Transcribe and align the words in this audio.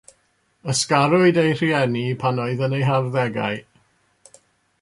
Ysgarwyd 0.71 1.37
ei 1.41 1.51
rhieni 1.59 2.05
pan 2.25 2.41
oedd 2.47 2.65
yn 2.69 2.77
ei 2.79 2.89
harddegau. 2.89 3.63